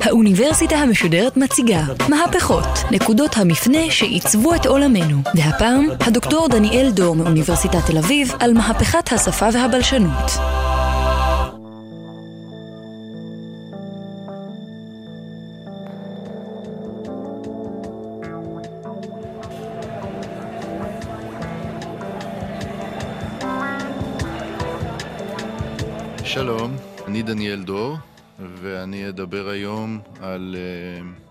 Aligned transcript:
האוניברסיטה 0.00 0.76
המשודרת 0.76 1.36
מציגה 1.36 1.80
מהפכות, 2.08 2.66
נקודות 2.90 3.36
המפנה 3.36 3.90
שעיצבו 3.90 4.54
את 4.54 4.66
עולמנו. 4.66 5.18
והפעם, 5.34 5.88
הדוקטור 6.00 6.48
דניאל 6.48 6.90
דור 6.90 7.16
מאוניברסיטת 7.16 7.86
תל 7.86 7.98
אביב 7.98 8.32
על 8.40 8.52
מהפכת 8.52 9.12
השפה 9.12 9.46
והבלשנות. 9.52 10.30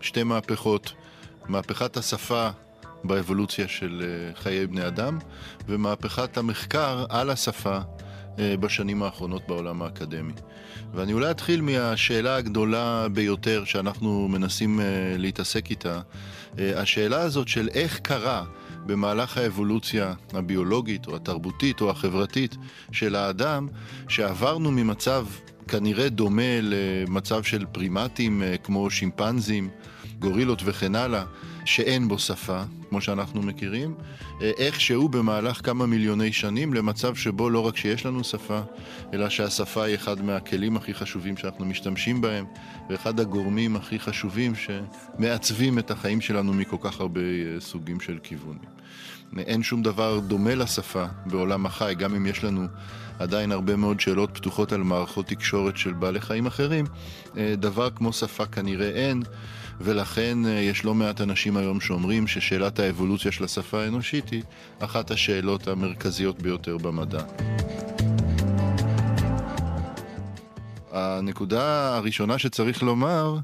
שתי 0.03 0.23
מהפכות. 0.23 0.93
מהפכת 1.47 1.97
השפה 1.97 2.49
באבולוציה 3.03 3.67
של 3.67 4.01
uh, 4.01 4.39
חיי 4.39 4.67
בני 4.67 4.87
אדם, 4.87 5.17
ומהפכת 5.67 6.37
המחקר 6.37 7.05
על 7.09 7.29
השפה 7.29 7.79
uh, 7.79 8.39
בשנים 8.59 9.03
האחרונות 9.03 9.41
בעולם 9.47 9.81
האקדמי. 9.81 10.33
ואני 10.93 11.13
אולי 11.13 11.31
אתחיל 11.31 11.61
מהשאלה 11.61 12.35
הגדולה 12.35 13.07
ביותר 13.09 13.63
שאנחנו 13.65 14.27
מנסים 14.27 14.79
uh, 14.79 14.83
להתעסק 15.17 15.69
איתה, 15.69 16.01
השאלה 16.57 17.21
הזאת 17.21 17.47
של 17.47 17.69
איך 17.73 17.99
קרה 17.99 18.43
במהלך 18.85 19.37
האבולוציה 19.37 20.13
הביולוגית 20.33 21.07
או 21.07 21.15
התרבותית 21.15 21.81
או 21.81 21.89
החברתית 21.89 22.55
של 22.91 23.15
האדם, 23.15 23.67
שעברנו 24.07 24.71
ממצב 24.71 25.25
כנראה 25.67 26.09
דומה 26.09 26.59
למצב 26.61 27.43
של 27.43 27.65
פרימטים 27.71 28.43
אה, 28.43 28.55
כמו 28.63 28.89
שימפנזים, 28.89 29.69
גורילות 30.23 30.61
וכן 30.65 30.95
הלאה, 30.95 31.23
שאין 31.65 32.07
בו 32.07 32.19
שפה, 32.19 32.61
כמו 32.89 33.01
שאנחנו 33.01 33.41
מכירים, 33.41 33.95
אה, 34.41 34.51
איכשהו 34.57 35.09
במהלך 35.09 35.65
כמה 35.65 35.85
מיליוני 35.85 36.33
שנים 36.33 36.73
למצב 36.73 37.15
שבו 37.15 37.49
לא 37.49 37.59
רק 37.59 37.77
שיש 37.77 38.05
לנו 38.05 38.23
שפה, 38.23 38.61
אלא 39.13 39.29
שהשפה 39.29 39.83
היא 39.83 39.95
אחד 39.95 40.21
מהכלים 40.21 40.77
הכי 40.77 40.93
חשובים 40.93 41.37
שאנחנו 41.37 41.65
משתמשים 41.65 42.21
בהם, 42.21 42.45
ואחד 42.89 43.19
הגורמים 43.19 43.75
הכי 43.75 43.99
חשובים 43.99 44.53
שמעצבים 44.55 45.79
את 45.79 45.91
החיים 45.91 46.21
שלנו 46.21 46.53
מכל 46.53 46.77
כך 46.81 46.99
הרבה 46.99 47.21
אה, 47.21 47.59
סוגים 47.59 47.99
של 47.99 48.19
כיוונים. 48.23 48.73
אין 49.37 49.63
שום 49.63 49.83
דבר 49.83 50.19
דומה 50.19 50.55
לשפה 50.55 51.05
בעולם 51.25 51.65
החי, 51.65 51.95
גם 51.97 52.15
אם 52.15 52.25
יש 52.25 52.43
לנו 52.43 52.67
עדיין 53.19 53.51
הרבה 53.51 53.75
מאוד 53.75 53.99
שאלות 53.99 54.29
פתוחות 54.33 54.71
על 54.71 54.83
מערכות 54.83 55.27
תקשורת 55.27 55.77
של 55.77 55.93
בעלי 55.93 56.21
חיים 56.21 56.45
אחרים, 56.45 56.85
אה, 57.37 57.53
דבר 57.57 57.89
כמו 57.89 58.13
שפה 58.13 58.45
כנראה 58.45 58.89
אין, 58.89 59.23
ולכן 59.81 60.45
אה, 60.45 60.51
יש 60.51 60.85
לא 60.85 60.93
מעט 60.93 61.21
אנשים 61.21 61.57
היום 61.57 61.81
שאומרים 61.81 62.27
ששאלת 62.27 62.79
האבולוציה 62.79 63.31
של 63.31 63.43
השפה 63.43 63.83
האנושית 63.83 64.29
היא 64.29 64.43
אחת 64.79 65.11
השאלות 65.11 65.67
המרכזיות 65.67 66.41
ביותר 66.41 66.77
במדע. 66.77 67.23
הנקודה 70.91 71.95
הראשונה 71.95 72.39
שצריך 72.39 72.83
לומר 72.83 73.37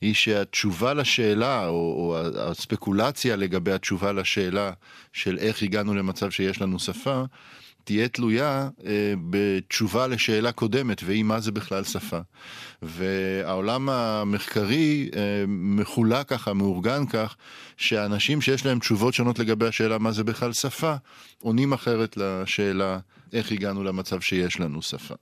היא 0.00 0.14
שהתשובה 0.14 0.94
לשאלה, 0.94 1.66
או, 1.66 1.72
או 1.72 2.16
הספקולציה 2.36 3.36
לגבי 3.36 3.72
התשובה 3.72 4.12
לשאלה 4.12 4.72
של 5.12 5.38
איך 5.38 5.62
הגענו 5.62 5.94
למצב 5.94 6.30
שיש 6.30 6.60
לנו 6.60 6.78
שפה, 6.78 7.22
תהיה 7.84 8.08
תלויה 8.08 8.68
אה, 8.86 9.14
בתשובה 9.30 10.06
לשאלה 10.06 10.52
קודמת, 10.52 11.02
והיא 11.04 11.22
מה 11.24 11.40
זה 11.40 11.52
בכלל 11.52 11.84
שפה. 11.84 12.18
והעולם 12.82 13.88
המחקרי 13.88 15.10
אה, 15.16 15.44
מחולק 15.48 16.28
ככה, 16.28 16.52
מאורגן 16.52 17.06
כך, 17.06 17.36
שאנשים 17.76 18.40
שיש 18.40 18.66
להם 18.66 18.78
תשובות 18.78 19.14
שונות 19.14 19.38
לגבי 19.38 19.66
השאלה 19.66 19.98
מה 19.98 20.12
זה 20.12 20.24
בכלל 20.24 20.52
שפה, 20.52 20.94
עונים 21.40 21.72
אחרת 21.72 22.16
לשאלה 22.16 22.98
איך 23.32 23.52
הגענו 23.52 23.84
למצב 23.84 24.20
שיש 24.20 24.60
לנו 24.60 24.82
שפה. 24.82 25.14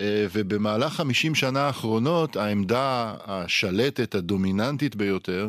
אה, 0.00 0.26
ובמהלך 0.32 0.92
50 0.92 1.34
שנה 1.34 1.60
האחרונות 1.60 2.36
העמדה 2.36 3.14
השלטת, 3.24 4.14
הדומיננטית 4.14 4.96
ביותר, 4.96 5.48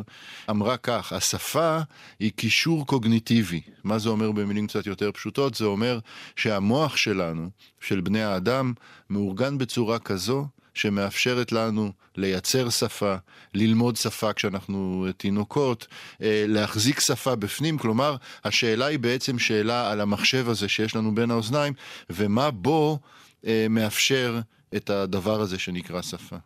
אמרה 0.50 0.76
כך, 0.76 1.12
השפה 1.12 1.78
היא 2.20 2.32
קישור 2.36 2.86
קוגניטיבי. 2.86 3.60
מה 3.84 3.98
זה 3.98 4.08
אומר 4.08 4.32
במילים 4.32 4.66
קצת 4.66 4.86
יותר 4.86 5.12
פשוטות? 5.12 5.54
זה 5.54 5.64
אומר 5.64 5.98
שהמוח 6.36 6.96
שלנו, 6.96 7.50
של 7.80 8.00
בני 8.00 8.22
האדם, 8.22 8.72
מאורגן 9.10 9.58
בצורה 9.58 9.98
כזו 9.98 10.46
שמאפשרת 10.74 11.52
לנו 11.52 11.92
לייצר 12.16 12.70
שפה, 12.70 13.14
ללמוד 13.54 13.96
שפה 13.96 14.32
כשאנחנו 14.32 15.06
תינוקות, 15.16 15.86
אה, 16.22 16.44
להחזיק 16.48 17.00
שפה 17.00 17.34
בפנים, 17.34 17.78
כלומר, 17.78 18.16
השאלה 18.44 18.86
היא 18.86 18.98
בעצם 18.98 19.38
שאלה 19.38 19.90
על 19.90 20.00
המחשב 20.00 20.48
הזה 20.48 20.68
שיש 20.68 20.96
לנו 20.96 21.14
בין 21.14 21.30
האוזניים, 21.30 21.72
ומה 22.10 22.50
בו 22.50 22.98
אה, 23.46 23.66
מאפשר 23.70 24.40
את 24.76 24.90
הדבר 24.90 25.40
הזה 25.40 25.58
שנקרא 25.58 26.02
שפה. 26.02 26.36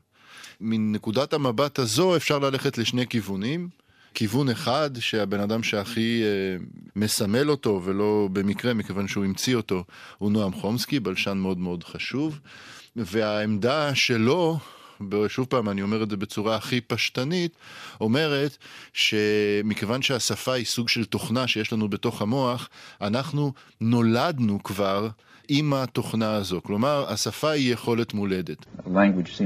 מנקודת 0.60 1.32
המבט 1.32 1.78
הזו 1.78 2.16
אפשר 2.16 2.38
ללכת 2.38 2.78
לשני 2.78 3.06
כיוונים. 3.06 3.69
כיוון 4.15 4.48
אחד 4.48 4.91
שהבן 5.00 5.41
אדם 5.41 5.62
שהכי 5.62 6.22
אה, 6.22 6.65
מסמל 6.97 7.50
אותו, 7.50 7.81
ולא 7.84 8.28
במקרה, 8.32 8.75
מכיוון 8.75 9.09
שהוא 9.09 9.25
המציא 9.25 9.56
אותו, 9.56 9.84
הוא 10.19 10.32
נועם 10.32 10.53
חומסקי, 10.53 11.00
בלשן 11.00 11.38
מאוד 11.38 11.59
מאוד 11.59 11.84
חשוב. 11.84 12.41
והעמדה 12.96 13.94
שלו, 13.94 14.58
שוב 15.28 15.46
פעם, 15.46 15.68
אני 15.68 15.82
אומר 15.82 16.02
את 16.02 16.10
זה 16.10 16.16
בצורה 16.16 16.56
הכי 16.56 16.80
פשטנית, 16.80 17.52
אומרת 18.00 18.56
שמכיוון 18.92 20.02
שהשפה 20.02 20.52
היא 20.52 20.64
סוג 20.64 20.88
של 20.88 21.04
תוכנה 21.04 21.46
שיש 21.46 21.72
לנו 21.72 21.88
בתוך 21.88 22.22
המוח, 22.22 22.68
אנחנו 23.00 23.52
נולדנו 23.80 24.62
כבר 24.62 25.08
עם 25.48 25.74
התוכנה 25.74 26.34
הזו. 26.34 26.60
כלומר, 26.62 27.04
השפה 27.08 27.50
היא 27.50 27.72
יכולת 27.72 28.14
מולדת. 28.14 28.66
Language 28.86 29.40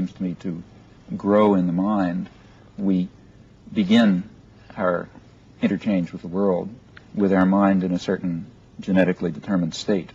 with 7.15 7.33
our 7.33 7.45
mind 7.45 7.83
in 7.83 7.91
a 7.91 7.99
certain 7.99 8.45
genetically 8.79 9.31
determined 9.31 9.73
state. 9.73 10.11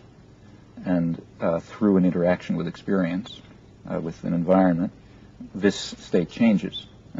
And 0.95 1.11
uh, 1.41 1.59
through 1.71 1.93
an 1.99 2.05
interaction 2.11 2.53
with 2.59 2.67
experience, 2.73 3.29
uh, 3.89 3.99
with 4.07 4.17
an 4.27 4.33
environment, 4.41 4.91
this 5.65 5.77
state 6.07 6.29
changes. 6.41 6.75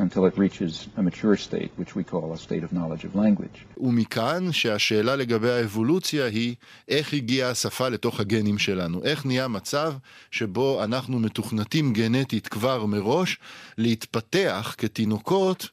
until 0.06 0.24
it 0.30 0.36
reaches 0.38 0.74
a 0.98 1.02
mature 1.02 1.36
state, 1.36 1.72
which 1.80 1.92
we 1.98 2.04
call 2.12 2.28
a 2.34 2.38
state 2.38 2.64
of 2.64 2.72
knowledge 2.72 3.04
of 3.04 3.16
language. 3.16 3.66
ומכאן 3.78 4.52
שהשאלה 4.52 5.16
לגבי 5.16 5.50
האבולוציה 5.52 6.26
היא 6.26 6.56
איך 6.88 7.14
הגיעה 7.14 7.50
השפה 7.50 7.90
לתוך 7.90 8.20
הגנים 8.20 8.58
שלנו. 8.58 9.04
איך 9.04 9.26
נהיה 9.26 9.48
מצב 9.48 9.94
שבו 10.32 10.84
אנחנו 10.84 11.20
מתוכנתים 11.20 11.94
גנטית 11.94 12.48
כבר 12.48 12.86
מראש 12.86 13.38
להתפתח 13.78 14.76
כתינוקות 14.78 15.70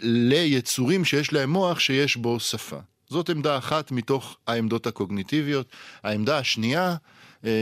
ליצורים 0.00 1.04
שיש 1.04 1.32
להם 1.32 1.50
מוח 1.50 1.78
שיש 1.78 2.16
בו 2.16 2.40
שפה. 2.40 2.78
זאת 3.10 3.30
עמדה 3.30 3.58
אחת 3.58 3.92
מתוך 3.92 4.36
העמדות 4.46 4.86
הקוגניטיביות. 4.86 5.66
העמדה 6.02 6.38
השנייה 6.38 6.96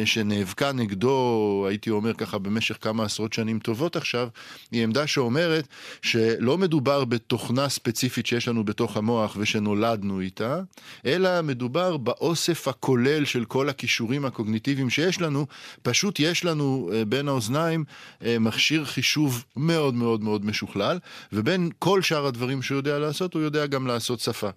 שנאבקה 0.05 0.73
נגדו, 0.73 1.65
הייתי 1.69 1.91
אומר 1.91 2.15
ככה, 2.15 2.39
במשך 2.39 2.77
כמה 2.81 3.05
עשרות 3.05 3.33
שנים 3.33 3.59
טובות 3.59 3.97
עכשיו, 3.97 4.29
היא 4.73 4.83
עמדה 4.83 5.07
שאומרת 5.07 5.69
שלא 6.03 6.59
מדובר 6.59 7.05
בתוכנה 7.05 7.69
ספציפית 7.69 8.27
שיש 8.27 8.49
לנו 8.49 8.65
בתוך 8.65 8.97
המוח 8.97 9.37
ושנולדנו 9.41 10.21
איתה, 10.21 10.61
אלא 11.07 11.43
מדובר 11.43 11.97
באוסף 11.97 12.69
הכולל 12.69 13.25
של 13.25 13.45
כל 13.45 13.69
הכישורים 13.69 14.25
הקוגניטיביים 14.25 14.91
שיש 14.91 15.21
לנו, 15.21 15.47
פשוט 15.83 16.21
יש 16.21 16.45
לנו 16.45 16.91
אה, 16.93 17.05
בין 17.05 17.29
האוזניים 17.29 17.85
אה, 18.25 18.39
מכשיר 18.39 18.85
חישוב 18.85 19.45
מאוד 19.57 19.95
מאוד 19.95 20.23
מאוד 20.23 20.45
משוכלל, 20.45 20.99
ובין 21.33 21.71
כל 21.79 22.03
שאר 22.03 22.27
הדברים 22.27 22.63
שהוא 22.63 22.77
יודע 22.77 22.99
לעשות, 22.99 23.35
הוא 23.35 23.43
יודע 23.43 23.67
גם 23.67 23.87
לעשות 23.87 24.21
שפה. 24.21 24.49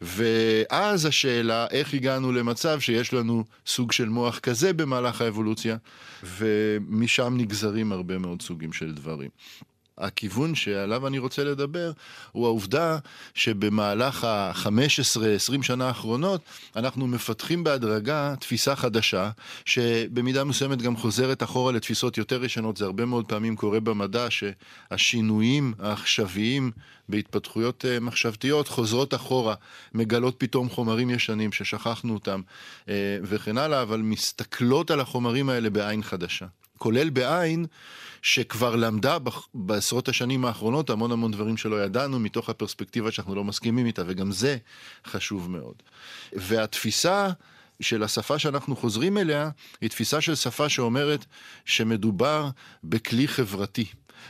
ואז 0.00 1.06
השאלה, 1.06 1.66
איך 1.70 1.94
הגענו 1.94 2.32
למצב 2.32 2.80
שיש 2.80 3.12
לנו 3.12 3.44
סוג 3.66 3.92
של 3.92 4.08
מוח 4.08 4.38
כזה? 4.38 4.59
כזה 4.60 4.72
במהלך 4.72 5.20
האבולוציה, 5.20 5.76
ומשם 6.22 7.34
נגזרים 7.36 7.92
הרבה 7.92 8.18
מאוד 8.18 8.42
סוגים 8.42 8.72
של 8.72 8.94
דברים. 8.94 9.30
הכיוון 10.00 10.54
שעליו 10.54 11.06
אני 11.06 11.18
רוצה 11.18 11.44
לדבר 11.44 11.92
הוא 12.32 12.46
העובדה 12.46 12.98
שבמהלך 13.34 14.24
ה-15-20 14.24 15.62
שנה 15.62 15.88
האחרונות 15.88 16.40
אנחנו 16.76 17.06
מפתחים 17.06 17.64
בהדרגה 17.64 18.34
תפיסה 18.40 18.76
חדשה 18.76 19.30
שבמידה 19.64 20.44
מסוימת 20.44 20.82
גם 20.82 20.96
חוזרת 20.96 21.42
אחורה 21.42 21.72
לתפיסות 21.72 22.18
יותר 22.18 22.44
ישנות, 22.44 22.76
זה 22.76 22.84
הרבה 22.84 23.04
מאוד 23.04 23.24
פעמים 23.26 23.56
קורה 23.56 23.80
במדע 23.80 24.26
שהשינויים 24.30 25.74
העכשוויים 25.78 26.70
בהתפתחויות 27.08 27.84
אה, 27.84 28.00
מחשבתיות 28.00 28.68
חוזרות 28.68 29.14
אחורה, 29.14 29.54
מגלות 29.94 30.34
פתאום 30.38 30.68
חומרים 30.68 31.10
ישנים 31.10 31.52
ששכחנו 31.52 32.14
אותם 32.14 32.40
אה, 32.88 33.18
וכן 33.22 33.58
הלאה, 33.58 33.82
אבל 33.82 34.00
מסתכלות 34.00 34.90
על 34.90 35.00
החומרים 35.00 35.48
האלה 35.48 35.70
בעין 35.70 36.02
חדשה. 36.02 36.46
כולל 36.80 37.10
בעין 37.10 37.66
שכבר 38.22 38.76
למדה 38.76 39.16
בעשרות 39.54 40.08
השנים 40.08 40.44
האחרונות 40.44 40.90
המון 40.90 41.12
המון 41.12 41.30
דברים 41.30 41.56
שלא 41.56 41.84
ידענו 41.84 42.18
מתוך 42.18 42.48
הפרספקטיבה 42.50 43.10
שאנחנו 43.10 43.34
לא 43.34 43.44
מסכימים 43.44 43.86
איתה, 43.86 44.02
וגם 44.06 44.32
זה 44.32 44.56
חשוב 45.06 45.50
מאוד. 45.50 45.74
והתפיסה 46.32 47.28
של 47.80 48.02
השפה 48.02 48.38
שאנחנו 48.38 48.76
חוזרים 48.76 49.18
אליה, 49.18 49.50
היא 49.80 49.90
תפיסה 49.90 50.20
של 50.20 50.34
שפה 50.34 50.68
שאומרת 50.68 51.24
שמדובר 51.64 52.48
בכלי 52.84 53.28
חברתי. 53.28 53.86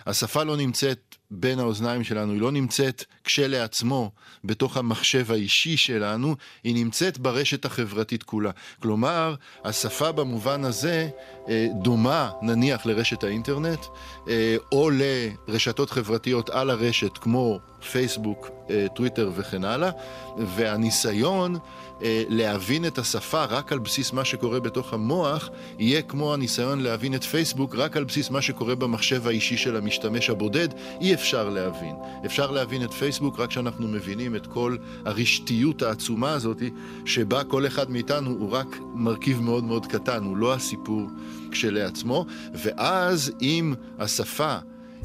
השפה 0.06 0.42
לא 0.42 0.56
נמצאת 0.56 1.16
בין 1.30 1.58
האוזניים 1.58 2.04
שלנו, 2.04 2.32
היא 2.32 2.40
לא 2.40 2.52
נמצאת 2.52 3.04
כשלעצמו 3.24 4.10
בתוך 4.44 4.76
המחשב 4.76 5.32
האישי 5.32 5.76
שלנו, 5.76 6.36
היא 6.64 6.74
נמצאת 6.74 7.18
ברשת 7.18 7.64
החברתית 7.64 8.22
כולה. 8.22 8.50
כלומר, 8.82 9.34
השפה 9.64 10.12
במובן 10.12 10.64
הזה 10.64 11.08
אה, 11.48 11.66
דומה 11.82 12.30
נניח 12.42 12.86
לרשת 12.86 13.24
האינטרנט, 13.24 13.80
אה, 14.28 14.56
או 14.72 14.90
לרשתות 14.90 15.90
חברתיות 15.90 16.50
על 16.50 16.70
הרשת 16.70 17.18
כמו 17.18 17.58
פייסבוק, 17.92 18.50
אה, 18.70 18.86
טוויטר 18.94 19.30
וכן 19.34 19.64
הלאה, 19.64 19.90
והניסיון 20.38 21.58
אה, 22.02 22.22
להבין 22.28 22.86
את 22.86 22.98
השפה 22.98 23.44
רק 23.44 23.72
על 23.72 23.78
בסיס 23.78 24.12
מה 24.12 24.24
שקורה 24.24 24.60
בתוך 24.60 24.92
המוח, 24.92 25.50
יהיה 25.78 26.02
כמו 26.02 26.34
הניסיון 26.34 26.80
להבין 26.80 27.14
את 27.14 27.24
פייסבוק 27.24 27.74
רק 27.74 27.96
על 27.96 28.04
בסיס 28.04 28.30
מה 28.30 28.42
שקורה 28.42 28.74
במחשב 28.74 29.26
האישי 29.26 29.56
של 29.56 29.76
המשתמש 29.76 30.30
הבודד. 30.30 30.68
אי 31.00 31.14
אפשר 31.20 31.48
להבין. 31.48 31.94
אפשר 32.26 32.50
להבין 32.50 32.84
את 32.84 32.92
פייסבוק 32.92 33.40
רק 33.40 33.48
כשאנחנו 33.48 33.88
מבינים 33.88 34.36
את 34.36 34.46
כל 34.46 34.76
הרשתיות 35.04 35.82
העצומה 35.82 36.32
הזאת, 36.32 36.62
שבה 37.04 37.44
כל 37.44 37.66
אחד 37.66 37.90
מאיתנו 37.90 38.30
הוא 38.30 38.50
רק 38.50 38.78
מרכיב 38.94 39.40
מאוד 39.40 39.64
מאוד 39.64 39.86
קטן, 39.86 40.24
הוא 40.24 40.36
לא 40.36 40.54
הסיפור 40.54 41.06
כשלעצמו, 41.50 42.26
ואז 42.54 43.32
אם 43.42 43.74
השפה 43.98 44.56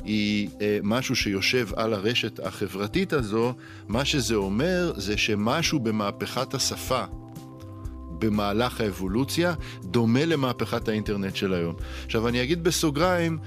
היא 0.04 0.50
אה, 0.62 0.80
משהו 0.84 1.16
שיושב 1.16 1.68
על 1.76 1.94
הרשת 1.94 2.40
החברתית 2.40 3.14
הזו, 3.14 3.54
מה 3.88 4.06
שזה 4.06 4.36
אומר 4.36 4.94
זה 4.98 5.18
שמשהו 5.18 5.80
במהפכת 5.80 6.54
השפה 6.54 7.04
במהלך 8.20 8.82
האבולוציה 8.82 9.54
דומה 9.84 10.26
למהפכת 10.26 10.88
האינטרנט 10.88 11.36
של 11.36 11.54
היום. 11.54 11.76
עכשיו 12.06 12.28
אני 12.28 12.44
אגיד 12.44 12.64
בסוגריים, 12.64 13.38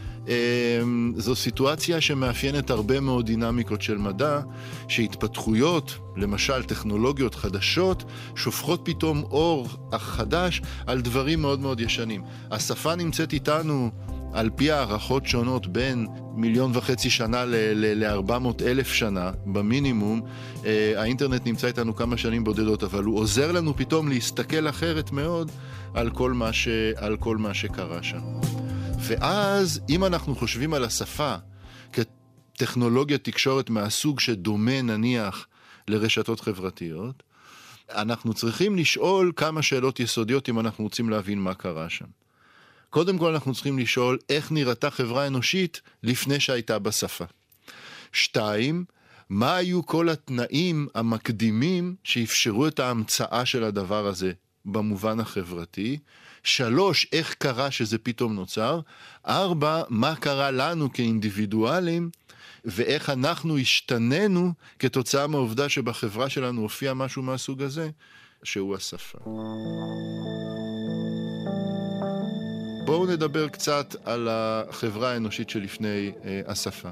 זו 1.17 1.37
סיטואציה 1.37 2.01
שמאפיינת 2.01 2.71
הרבה 2.71 3.01
מאוד 3.01 3.27
דינמיקות 3.27 3.83
של 3.83 3.99
מדע, 3.99 4.41
שהתפתחויות, 4.89 5.99
למשל 6.17 6.63
טכנולוגיות 6.63 7.35
חדשות, 7.35 8.05
שופכות 8.37 8.81
פתאום 8.85 9.23
אור 9.23 9.69
חדש 9.99 10.63
על 10.87 11.01
דברים 11.01 11.41
מאוד 11.43 11.61
מאוד 11.61 11.81
ישנים. 11.81 12.23
השפה 12.51 12.95
נמצאת 12.95 13.33
איתנו 13.33 13.91
על 14.33 14.51
פי 14.57 14.71
הערכות 14.71 15.27
שונות 15.27 15.67
בין 15.67 16.07
מיליון 16.35 16.71
וחצי 16.75 17.11
שנה 17.11 17.45
ל-400 17.47 18.63
אלף 18.67 18.89
שנה 18.89 19.31
במינימום, 19.47 20.21
אה, 20.65 20.93
האינטרנט 20.97 21.47
נמצא 21.47 21.67
איתנו 21.67 21.97
כמה 21.97 22.17
שנים 22.17 22.45
בודדות, 22.45 22.83
אבל 22.83 23.05
הוא 23.05 23.19
עוזר 23.19 23.53
לנו 23.53 23.77
פתאום 23.77 24.09
להסתכל 24.09 24.69
אחרת 24.69 25.13
מאוד 25.13 25.51
על 25.95 26.11
כל 26.11 26.33
מה, 26.33 26.53
ש, 26.53 26.69
על 26.97 27.17
כל 27.17 27.37
מה 27.37 27.55
שקרה 27.55 28.03
שם. 28.03 28.21
ואז, 29.01 29.81
אם 29.89 30.05
אנחנו 30.05 30.37
חושבים 30.37 30.75
על 30.75 30.85
השפה 30.85 31.35
כטכנולוגיה 31.93 33.19
תקשורת 33.19 33.71
מהסוג 33.71 34.21
שדומה 34.21 34.83
נניח 34.83 35.47
לרשתות 35.89 36.41
חברתיות, 36.41 37.23
אנחנו 37.91 38.35
צריכים 38.35 38.77
לשאול 38.77 39.33
כמה 39.37 39.63
שאלות 39.63 40.01
יסודיות 40.01 40.49
אם 40.49 40.61
אנחנו 40.61 40.85
רוצים 40.85 41.11
להבין 41.11 41.39
מה 41.39 41.55
קרה 41.55 41.89
שם. 41.89 42.05
קודם 42.91 43.19
כל 43.19 43.33
אנחנו 43.33 43.55
צריכים 43.55 43.79
לשאול 43.79 44.19
איך 44.29 44.53
נראתה 44.53 44.91
חברה 44.91 45.27
אנושית 45.27 45.81
לפני 46.03 46.41
שהייתה 46.41 46.79
בשפה. 46.79 47.25
שתיים, 48.13 48.85
מה 49.29 49.57
היו 49.57 49.87
כל 49.87 50.09
התנאים 50.09 50.89
המקדימים 50.95 51.95
שאפשרו 52.05 52.67
את 52.67 52.79
ההמצאה 52.79 53.47
של 53.47 53.65
הדבר 53.65 54.07
הזה 54.07 54.33
במובן 54.65 55.21
החברתי? 55.21 55.99
שלוש, 56.49 57.07
איך 57.13 57.35
קרה 57.35 57.71
שזה 57.71 57.99
פתאום 57.99 58.35
נוצר? 58.35 58.81
ארבע, 59.27 59.83
מה 59.89 60.15
קרה 60.15 60.51
לנו 60.51 60.93
כאינדיבידואלים 60.93 62.11
ואיך 62.65 63.11
אנחנו 63.11 63.59
השתננו 63.59 64.53
כתוצאה 64.79 65.27
מהעובדה 65.27 65.69
שבחברה 65.69 66.29
שלנו 66.29 66.61
הופיע 66.61 66.95
משהו 66.95 67.23
מהסוג 67.23 67.63
הזה, 67.63 67.91
שהוא 68.43 68.75
השפה. 68.77 69.19
בואו 72.85 73.07
נדבר 73.07 73.49
קצת 73.49 73.95
על 74.05 74.29
החברה 74.31 75.13
האנושית 75.13 75.51
שלפני 75.51 76.13
אה, 76.25 76.41
השפה. 76.47 76.91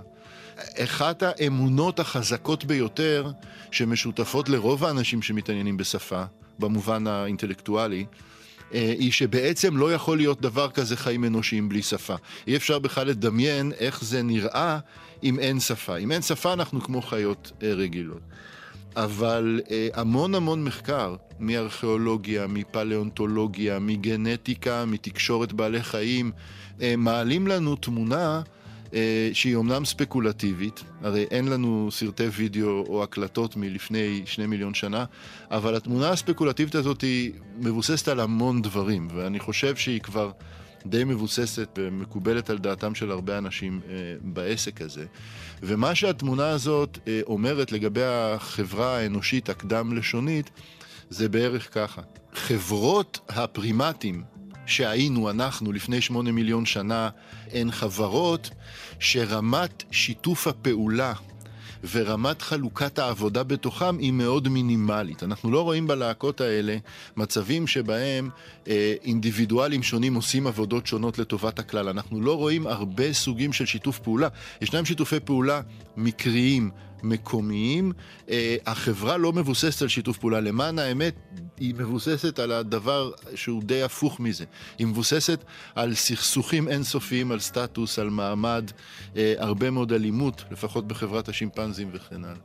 אחת 0.78 1.22
האמונות 1.22 2.00
החזקות 2.00 2.64
ביותר 2.64 3.30
שמשותפות 3.70 4.48
לרוב 4.48 4.84
האנשים 4.84 5.22
שמתעניינים 5.22 5.76
בשפה, 5.76 6.24
במובן 6.58 7.06
האינטלקטואלי, 7.06 8.06
היא 8.70 9.12
שבעצם 9.12 9.76
לא 9.76 9.92
יכול 9.94 10.16
להיות 10.16 10.40
דבר 10.40 10.70
כזה 10.70 10.96
חיים 10.96 11.24
אנושיים 11.24 11.68
בלי 11.68 11.82
שפה. 11.82 12.14
אי 12.46 12.56
אפשר 12.56 12.78
בכלל 12.78 13.06
לדמיין 13.06 13.72
איך 13.78 14.04
זה 14.04 14.22
נראה 14.22 14.78
אם 15.22 15.38
אין 15.38 15.60
שפה. 15.60 15.96
אם 15.96 16.12
אין 16.12 16.22
שפה 16.22 16.52
אנחנו 16.52 16.80
כמו 16.80 17.02
חיות 17.02 17.52
אה, 17.62 17.72
רגילות. 17.72 18.20
אבל 18.96 19.60
אה, 19.70 19.88
המון 19.94 20.34
המון 20.34 20.64
מחקר 20.64 21.16
מארכיאולוגיה, 21.38 22.46
מפלאונטולוגיה, 22.46 23.78
מגנטיקה, 23.78 24.84
מתקשורת 24.84 25.52
בעלי 25.52 25.82
חיים, 25.82 26.32
אה, 26.80 26.94
מעלים 26.96 27.46
לנו 27.46 27.76
תמונה 27.76 28.36
אה, 28.36 28.55
שהיא 29.32 29.54
אומנם 29.54 29.84
ספקולטיבית, 29.84 30.84
הרי 31.02 31.26
אין 31.30 31.48
לנו 31.48 31.88
סרטי 31.92 32.26
וידאו 32.26 32.84
או 32.88 33.02
הקלטות 33.02 33.56
מלפני 33.56 34.22
שני 34.26 34.46
מיליון 34.46 34.74
שנה, 34.74 35.04
אבל 35.50 35.74
התמונה 35.76 36.10
הספקולטיבית 36.10 36.74
הזאת 36.74 37.00
היא 37.00 37.32
מבוססת 37.58 38.08
על 38.08 38.20
המון 38.20 38.62
דברים, 38.62 39.08
ואני 39.14 39.38
חושב 39.38 39.76
שהיא 39.76 40.00
כבר... 40.00 40.30
די 40.88 41.04
מבוססת 41.04 41.78
ומקובלת 41.78 42.50
על 42.50 42.58
דעתם 42.58 42.94
של 42.94 43.10
הרבה 43.10 43.38
אנשים 43.38 43.80
אה, 43.88 43.94
בעסק 44.20 44.80
הזה. 44.80 45.06
ומה 45.62 45.94
שהתמונה 45.94 46.48
הזאת 46.48 46.98
אה, 47.08 47.20
אומרת 47.26 47.72
לגבי 47.72 48.04
החברה 48.04 48.96
האנושית 48.98 49.48
הקדם-לשונית, 49.48 50.50
זה 51.10 51.28
בערך 51.28 51.74
ככה. 51.74 52.02
חברות 52.34 53.20
הפרימטים 53.28 54.22
שהיינו 54.66 55.30
אנחנו 55.30 55.72
לפני 55.72 56.00
שמונה 56.00 56.32
מיליון 56.32 56.66
שנה, 56.66 57.08
הן 57.52 57.70
חברות 57.70 58.50
שרמת 58.98 59.82
שיתוף 59.90 60.46
הפעולה 60.46 61.12
ורמת 61.90 62.42
חלוקת 62.42 62.98
העבודה 62.98 63.42
בתוכם 63.42 63.98
היא 63.98 64.12
מאוד 64.12 64.48
מינימלית. 64.48 65.22
אנחנו 65.22 65.50
לא 65.50 65.62
רואים 65.62 65.86
בלהקות 65.86 66.40
האלה 66.40 66.76
מצבים 67.16 67.66
שבהם 67.66 68.30
אה, 68.68 68.94
אינדיבידואלים 69.04 69.82
שונים 69.82 70.14
עושים 70.14 70.46
עבודות 70.46 70.86
שונות 70.86 71.18
לטובת 71.18 71.58
הכלל. 71.58 71.88
אנחנו 71.88 72.20
לא 72.20 72.36
רואים 72.36 72.66
הרבה 72.66 73.12
סוגים 73.12 73.52
של 73.52 73.66
שיתוף 73.66 73.98
פעולה. 73.98 74.28
ישנם 74.60 74.84
שיתופי 74.84 75.20
פעולה 75.20 75.60
מקריים, 75.96 76.70
מקומיים. 77.02 77.92
אה, 78.30 78.56
החברה 78.66 79.16
לא 79.16 79.32
מבוססת 79.32 79.82
על 79.82 79.88
שיתוף 79.88 80.18
פעולה. 80.18 80.40
למען 80.40 80.78
האמת, 80.78 81.14
היא 81.56 81.74
מבוססת 81.74 82.38
על 82.38 82.52
הדבר 82.52 83.10
שהוא 83.34 83.62
די 83.62 83.82
הפוך 83.82 84.20
מזה. 84.20 84.44
היא 84.78 84.86
מבוססת 84.86 85.44
על 85.74 85.94
סכסוכים 85.94 86.68
אינסופיים, 86.68 87.32
על 87.32 87.40
סטטוס, 87.40 87.98
על 87.98 88.10
מעמד, 88.10 88.70
אה, 89.16 89.34
הרבה 89.38 89.70
מאוד 89.70 89.92
אלימות, 89.92 90.44
לפחות 90.50 90.88
בחברת 90.88 91.28
השימפנזים 91.28 91.90
וכן 91.92 92.24
הלאה. 92.24 92.36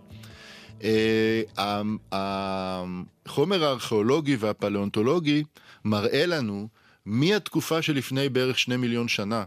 אה, 0.83 1.81
החומר 2.11 3.63
הארכיאולוגי 3.63 4.35
והפלאונטולוגי 4.35 5.43
מראה 5.85 6.25
לנו 6.25 6.67
מהתקופה 7.05 7.81
שלפני 7.81 8.29
בערך 8.29 8.59
שני 8.59 8.77
מיליון 8.77 9.07
שנה 9.07 9.43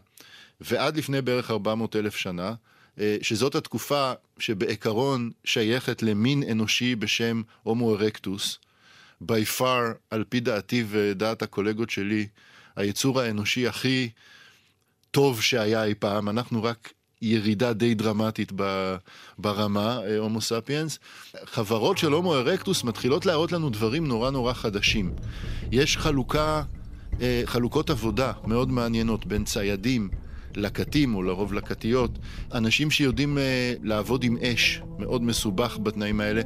ועד 0.60 0.96
לפני 0.96 1.22
בערך 1.22 1.50
400 1.50 1.96
אלף 1.96 2.16
שנה, 2.16 2.54
שזאת 3.22 3.54
התקופה 3.54 4.12
שבעיקרון 4.38 5.30
שייכת 5.44 6.02
למין 6.02 6.42
אנושי 6.50 6.94
בשם 6.94 7.42
הומו 7.62 7.94
ארקטוס. 7.94 8.58
by 9.22 9.58
far, 9.58 9.94
על 10.10 10.24
פי 10.28 10.40
דעתי 10.40 10.84
ודעת 10.88 11.42
הקולגות 11.42 11.90
שלי, 11.90 12.26
היצור 12.76 13.20
האנושי 13.20 13.68
הכי 13.68 14.10
טוב 15.10 15.42
שהיה 15.42 15.84
אי 15.84 15.94
פעם. 15.94 16.28
אנחנו 16.28 16.62
רק 16.62 16.92
ירידה 17.22 17.72
די 17.72 17.94
דרמטית 17.94 18.52
ברמה, 19.38 19.98
הומו 20.18 20.40
ספיאנס. 20.40 20.98
חברות 21.44 21.98
של 21.98 22.12
הומו 22.12 22.34
ארקטוס 22.34 22.84
מתחילות 22.84 23.26
להראות 23.26 23.52
לנו 23.52 23.70
דברים 23.70 24.08
נורא 24.08 24.30
נורא 24.30 24.52
חדשים. 24.52 25.14
יש 25.72 25.96
חלוקה, 25.96 26.62
חלוקות 27.44 27.90
עבודה 27.90 28.32
מאוד 28.44 28.70
מעניינות 28.70 29.26
בין 29.26 29.44
ציידים 29.44 30.08
לקטים, 30.56 31.14
או 31.14 31.22
לרוב 31.22 31.52
לקטיות, 31.52 32.18
אנשים 32.54 32.90
שיודעים 32.90 33.38
לעבוד 33.82 34.24
עם 34.24 34.36
אש, 34.36 34.80
מאוד 34.98 35.22
מסובך 35.22 35.78
בתנאים 35.82 36.20
האלה, 36.20 36.42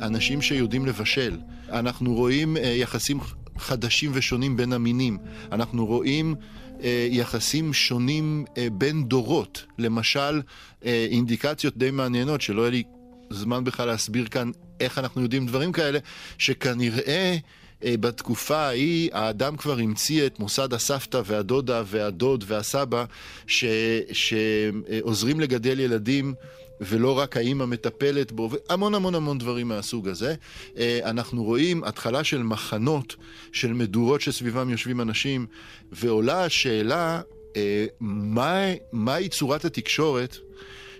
אנשים 0.00 0.42
שיודעים 0.42 0.86
לבשל. 0.86 1.38
אנחנו 1.70 2.14
רואים 2.14 2.56
יחסים 2.60 3.20
חדשים 3.58 4.10
ושונים 4.14 4.56
בין 4.56 4.72
המינים. 4.72 5.18
אנחנו 5.52 5.86
רואים 5.86 6.34
אה, 6.82 7.06
יחסים 7.10 7.72
שונים 7.72 8.44
אה, 8.58 8.66
בין 8.72 9.04
דורות. 9.04 9.64
למשל, 9.78 10.42
אה, 10.84 11.06
אינדיקציות 11.10 11.76
די 11.76 11.90
מעניינות, 11.90 12.40
שלא 12.40 12.62
יהיה 12.62 12.70
לי 12.70 12.82
זמן 13.30 13.64
בכלל 13.64 13.86
להסביר 13.86 14.26
כאן 14.26 14.50
איך 14.80 14.98
אנחנו 14.98 15.22
יודעים 15.22 15.46
דברים 15.46 15.72
כאלה, 15.72 15.98
שכנראה... 16.38 17.36
בתקופה 17.84 18.56
ההיא 18.56 19.10
האדם 19.12 19.56
כבר 19.56 19.78
המציא 19.78 20.26
את 20.26 20.38
מוסד 20.38 20.74
הסבתא 20.74 21.22
והדודה 21.26 21.82
והדוד 21.86 22.44
והסבא 22.46 23.04
ש, 23.46 23.64
שעוזרים 24.12 25.40
לגדל 25.40 25.80
ילדים 25.80 26.34
ולא 26.80 27.18
רק 27.18 27.36
האימא 27.36 27.64
מטפלת 27.64 28.32
בו, 28.32 28.50
והמון 28.50 28.94
המון 28.94 29.14
המון 29.14 29.38
דברים 29.38 29.68
מהסוג 29.68 30.08
הזה. 30.08 30.34
אה, 30.76 31.00
אנחנו 31.04 31.44
רואים 31.44 31.84
התחלה 31.84 32.24
של 32.24 32.42
מחנות, 32.42 33.16
של 33.52 33.72
מדורות 33.72 34.20
שסביבם 34.20 34.70
יושבים 34.70 35.00
אנשים, 35.00 35.46
ועולה 35.92 36.44
השאלה, 36.44 37.20
אה, 37.56 37.86
מה, 38.00 38.62
מהי 38.92 39.28
צורת 39.28 39.64
התקשורת 39.64 40.36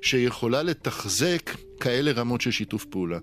שיכולה 0.03 0.63
לתחזק 0.63 1.51
כאלה 1.81 2.13
רמות 2.13 2.41
של 2.41 2.51
שיתוף 2.51 2.85
פעולה. 2.85 3.19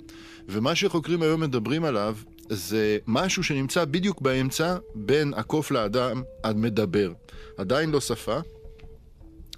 ומה 0.49 0.75
שחוקרים 0.75 1.21
היום 1.21 1.41
מדברים 1.41 1.83
עליו 1.83 2.15
זה 2.49 2.97
משהו 3.07 3.43
שנמצא 3.43 3.85
בדיוק 3.85 4.21
באמצע 4.21 4.77
בין 4.95 5.33
הקוף 5.33 5.71
לאדם 5.71 6.23
עד 6.43 6.55
מדבר. 6.55 7.13
עדיין 7.57 7.89
לא 7.89 8.01
שפה, 8.01 8.39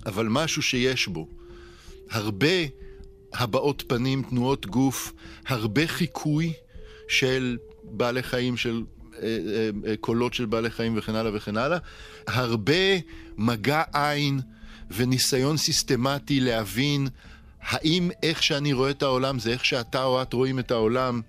אבל 0.05 0.27
משהו 0.29 0.62
שיש 0.62 1.07
בו. 1.07 1.27
הרבה 2.10 2.48
הבעות 3.33 3.83
פנים, 3.88 4.24
תנועות 4.29 4.65
גוף, 4.65 5.13
הרבה 5.48 5.88
חיקוי 5.88 6.53
של 7.07 7.57
בעלי 7.83 8.24
חיים, 8.24 8.57
של 8.57 8.83
אה, 9.15 9.21
אה, 9.24 9.69
אה, 9.88 9.98
קולות 9.98 10.33
של 10.33 10.45
בעלי 10.45 10.69
חיים 10.69 10.98
וכן 10.98 11.15
הלאה 11.15 11.31
וכן 11.36 11.57
הלאה, 11.57 11.77
הרבה 12.27 12.74
מגע 13.38 13.83
עין 13.93 14.39
וניסיון 14.91 15.57
סיסטמטי 15.57 16.39
להבין 16.39 17.07
האם 17.62 18.10
איך 18.24 18.43
שאני 18.43 18.74
רואה 18.74 18.89
את 18.89 19.03
העולם 19.03 19.39
זה 19.39 19.51
איך 19.51 19.65
שאתה 19.65 20.03
או 20.03 20.21
את 20.21 20.33
רואים 20.33 20.60
את 20.60 20.71
העולם, 20.71 21.21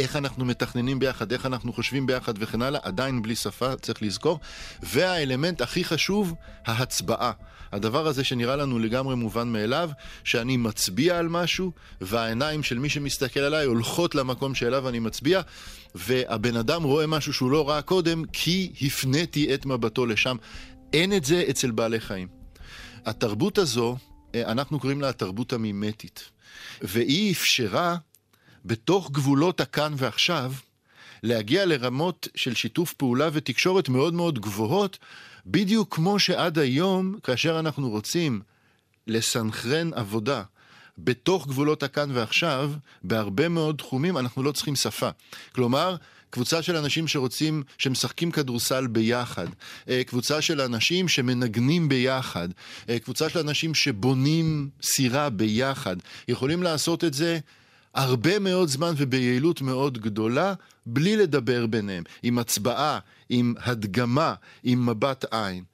איך 0.00 0.16
אנחנו 0.16 0.44
מתכננים 0.44 0.98
ביחד, 0.98 1.32
איך 1.32 1.46
אנחנו 1.46 1.72
חושבים 1.72 2.06
ביחד 2.06 2.34
וכן 2.38 2.62
הלאה, 2.62 2.80
עדיין 2.82 3.22
בלי 3.22 3.36
שפה, 3.36 3.76
צריך 3.76 4.02
לזכור. 4.02 4.40
והאלמנט 4.82 5.60
הכי 5.60 5.84
חשוב, 5.84 6.34
ההצבעה. 6.66 7.32
הדבר 7.72 8.06
הזה 8.06 8.24
שנראה 8.24 8.56
לנו 8.56 8.78
לגמרי 8.78 9.16
מובן 9.16 9.48
מאליו, 9.48 9.90
שאני 10.24 10.56
מצביע 10.56 11.18
על 11.18 11.28
משהו, 11.28 11.72
והעיניים 12.00 12.62
של 12.62 12.78
מי 12.78 12.88
שמסתכל 12.88 13.40
עליי 13.40 13.66
הולכות 13.66 14.14
למקום 14.14 14.54
שאליו 14.54 14.88
אני 14.88 14.98
מצביע, 14.98 15.40
והבן 15.94 16.56
אדם 16.56 16.82
רואה 16.82 17.06
משהו 17.06 17.32
שהוא 17.32 17.50
לא 17.50 17.68
ראה 17.68 17.82
קודם, 17.82 18.24
כי 18.32 18.72
הפניתי 18.82 19.54
את 19.54 19.66
מבטו 19.66 20.06
לשם. 20.06 20.36
אין 20.92 21.12
את 21.12 21.24
זה 21.24 21.44
אצל 21.50 21.70
בעלי 21.70 22.00
חיים. 22.00 22.28
התרבות 23.06 23.58
הזו, 23.58 23.96
אה, 24.34 24.52
אנחנו 24.52 24.80
קוראים 24.80 25.00
לה 25.00 25.08
התרבות 25.08 25.52
המימטית, 25.52 26.30
והיא 26.82 27.32
אפשרה 27.32 27.96
בתוך 28.64 29.10
גבולות 29.10 29.60
הכאן 29.60 29.94
ועכשיו, 29.96 30.52
להגיע 31.22 31.66
לרמות 31.66 32.28
של 32.34 32.54
שיתוף 32.54 32.92
פעולה 32.92 33.28
ותקשורת 33.32 33.88
מאוד 33.88 34.14
מאוד 34.14 34.38
גבוהות, 34.38 34.98
בדיוק 35.46 35.94
כמו 35.94 36.18
שעד 36.18 36.58
היום, 36.58 37.16
כאשר 37.22 37.58
אנחנו 37.58 37.90
רוצים 37.90 38.40
לסנכרן 39.06 39.94
עבודה 39.94 40.42
בתוך 40.98 41.46
גבולות 41.46 41.82
הכאן 41.82 42.10
ועכשיו, 42.12 42.72
בהרבה 43.02 43.48
מאוד 43.48 43.76
תחומים 43.76 44.18
אנחנו 44.18 44.42
לא 44.42 44.52
צריכים 44.52 44.76
שפה. 44.76 45.08
כלומר, 45.52 45.96
קבוצה 46.30 46.62
של 46.62 46.76
אנשים 46.76 47.08
שרוצים, 47.08 47.62
שמשחקים 47.78 48.30
כדורסל 48.30 48.86
ביחד, 48.86 49.46
אה, 49.88 50.02
קבוצה 50.06 50.42
של 50.42 50.60
אנשים 50.60 51.08
שמנגנים 51.08 51.88
ביחד, 51.88 52.48
אה, 52.88 52.98
קבוצה 52.98 53.28
של 53.28 53.38
אנשים 53.38 53.74
שבונים 53.74 54.68
סירה 54.82 55.30
ביחד, 55.30 55.96
יכולים 56.28 56.62
לעשות 56.62 57.04
את 57.04 57.14
זה 57.14 57.38
הרבה 57.94 58.38
מאוד 58.38 58.68
זמן 58.68 58.92
וביעילות 58.96 59.62
מאוד 59.62 59.98
גדולה, 59.98 60.54
בלי 60.86 61.16
לדבר 61.16 61.66
ביניהם, 61.66 62.04
עם 62.22 62.38
הצבעה, 62.38 62.98
עם 63.28 63.54
הדגמה, 63.58 64.34
עם 64.62 64.86
מבט 64.86 65.24
עין. 65.30 65.64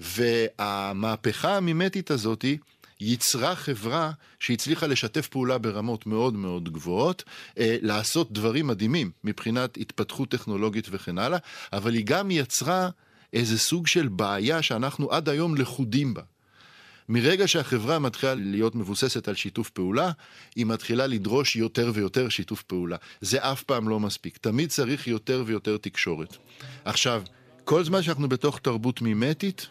והמהפכה 0.00 1.56
המימטית 1.56 2.10
הזאתי 2.10 2.58
ייצרה 3.00 3.56
חברה 3.56 4.10
שהצליחה 4.40 4.86
לשתף 4.86 5.28
פעולה 5.28 5.58
ברמות 5.58 6.06
מאוד 6.06 6.34
מאוד 6.34 6.72
גבוהות, 6.72 7.24
אה, 7.58 7.76
לעשות 7.82 8.32
דברים 8.32 8.66
מדהימים 8.66 9.10
מבחינת 9.24 9.76
התפתחות 9.76 10.28
טכנולוגית 10.28 10.88
וכן 10.90 11.18
הלאה, 11.18 11.38
אבל 11.72 11.94
היא 11.94 12.04
גם 12.06 12.30
יצרה 12.30 12.88
איזה 13.32 13.58
סוג 13.58 13.86
של 13.86 14.08
בעיה 14.08 14.62
שאנחנו 14.62 15.12
עד 15.12 15.28
היום 15.28 15.56
לכודים 15.56 16.14
בה. 16.14 16.22
מרגע 17.08 17.48
שהחברה 17.48 17.98
מתחילה 17.98 18.34
להיות 18.34 18.74
מבוססת 18.74 19.28
על 19.28 19.34
שיתוף 19.34 19.70
פעולה, 19.70 20.10
היא 20.56 20.66
מתחילה 20.66 21.06
לדרוש 21.06 21.56
יותר 21.56 21.90
ויותר 21.94 22.28
שיתוף 22.28 22.62
פעולה. 22.62 22.96
זה 23.20 23.38
אף 23.38 23.62
פעם 23.62 23.88
לא 23.88 24.00
מספיק. 24.00 24.36
תמיד 24.36 24.70
צריך 24.70 25.08
יותר 25.08 25.42
ויותר 25.46 25.76
תקשורת. 25.76 26.36
עכשיו, 26.84 27.22
כל 27.64 27.84
זמן 27.84 28.02
שאנחנו 28.02 28.28
בתוך 28.28 28.58
תרבות 28.58 29.02
מימטית, 29.02 29.66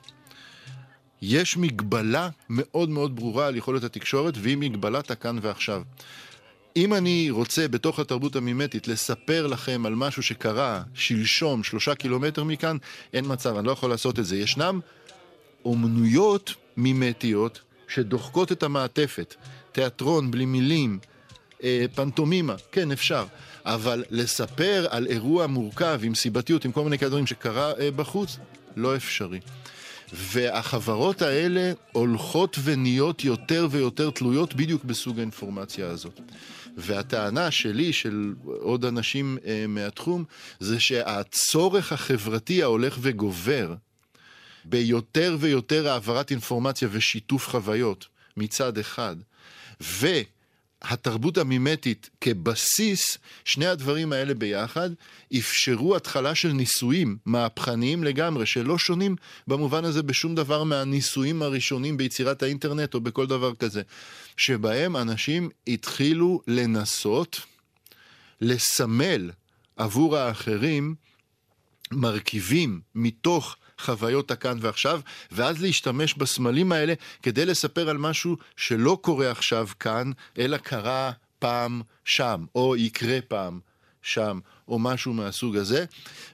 יש 1.21 1.57
מגבלה 1.57 2.29
מאוד 2.49 2.89
מאוד 2.89 3.15
ברורה 3.15 3.47
על 3.47 3.55
יכולת 3.55 3.83
התקשורת, 3.83 4.33
והיא 4.37 4.57
מגבלת 4.57 5.11
הכאן 5.11 5.39
ועכשיו. 5.41 5.81
אם 6.75 6.93
אני 6.93 7.29
רוצה 7.29 7.67
בתוך 7.67 7.99
התרבות 7.99 8.35
המימטית 8.35 8.87
לספר 8.87 9.47
לכם 9.47 9.85
על 9.85 9.95
משהו 9.95 10.23
שקרה 10.23 10.83
שלשום, 10.93 11.63
שלושה 11.63 11.95
קילומטר 11.95 12.43
מכאן, 12.43 12.77
אין 13.13 13.25
מצב, 13.27 13.57
אני 13.57 13.67
לא 13.67 13.71
יכול 13.71 13.89
לעשות 13.89 14.19
את 14.19 14.25
זה. 14.25 14.37
ישנם 14.37 14.79
אומנויות 15.65 16.53
מימטיות 16.77 17.61
שדוחקות 17.87 18.51
את 18.51 18.63
המעטפת. 18.63 19.35
תיאטרון 19.71 20.31
בלי 20.31 20.45
מילים, 20.45 20.99
אה, 21.63 21.85
פנטומימה, 21.95 22.55
כן, 22.71 22.91
אפשר. 22.91 23.25
אבל 23.65 24.03
לספר 24.11 24.87
על 24.89 25.07
אירוע 25.07 25.47
מורכב 25.47 25.99
עם 26.03 26.15
סיבתיות, 26.15 26.65
עם 26.65 26.71
כל 26.71 26.83
מיני 26.83 26.97
כאלה 26.97 27.09
דברים 27.09 27.27
שקרה 27.27 27.71
אה, 27.79 27.91
בחוץ, 27.91 28.37
לא 28.75 28.95
אפשרי. 28.95 29.39
והחברות 30.13 31.21
האלה 31.21 31.71
הולכות 31.91 32.57
ונהיות 32.63 33.23
יותר 33.23 33.67
ויותר 33.71 34.09
תלויות 34.09 34.55
בדיוק 34.55 34.83
בסוג 34.83 35.17
האינפורמציה 35.17 35.87
הזאת. 35.87 36.19
והטענה 36.77 37.51
שלי, 37.51 37.93
של 37.93 38.33
עוד 38.45 38.85
אנשים 38.85 39.37
אה, 39.45 39.65
מהתחום, 39.67 40.23
זה 40.59 40.79
שהצורך 40.79 41.91
החברתי 41.91 42.63
ההולך 42.63 42.97
וגובר 43.01 43.73
ביותר 44.69 45.37
ויותר 45.39 45.89
העברת 45.89 46.31
אינפורמציה 46.31 46.87
ושיתוף 46.91 47.49
חוויות 47.49 48.07
מצד 48.37 48.77
אחד, 48.77 49.15
והתרבות 49.79 51.37
המימטית 51.37 52.09
כבסיס, 52.21 53.17
שני 53.45 53.65
הדברים 53.65 54.13
האלה 54.13 54.33
ביחד 54.33 54.89
אפשרו 55.37 55.95
התחלה 55.95 56.35
של 56.35 56.51
ניסויים 56.51 57.17
מהפכניים 57.25 58.03
לגמרי, 58.03 58.45
שלא 58.45 58.77
שונים 58.77 59.15
במובן 59.47 59.85
הזה 59.85 60.03
בשום 60.03 60.35
דבר 60.35 60.63
מהניסויים 60.63 61.41
הראשונים 61.41 61.97
ביצירת 61.97 62.43
האינטרנט 62.43 62.93
או 62.93 63.01
בכל 63.01 63.27
דבר 63.27 63.55
כזה, 63.55 63.81
שבהם 64.37 64.97
אנשים 64.97 65.49
התחילו 65.67 66.41
לנסות 66.47 67.41
לסמל 68.41 69.31
עבור 69.77 70.17
האחרים 70.17 70.95
מרכיבים 71.91 72.81
מתוך 72.95 73.55
חוויות 73.79 74.31
הכאן 74.31 74.57
ועכשיו, 74.61 75.01
ואז 75.31 75.61
להשתמש 75.61 76.13
בסמלים 76.13 76.71
האלה 76.71 76.93
כדי 77.23 77.45
לספר 77.45 77.89
על 77.89 77.97
משהו 77.97 78.37
שלא 78.57 78.97
קורה 79.01 79.31
עכשיו 79.31 79.67
כאן, 79.79 80.11
אלא 80.37 80.57
קרה 80.57 81.11
פעם 81.39 81.81
שם, 82.05 82.45
או 82.55 82.75
יקרה 82.75 83.19
פעם 83.27 83.59
שם, 84.01 84.39
או 84.67 84.79
משהו 84.79 85.13
מהסוג 85.13 85.57
הזה, 85.57 85.85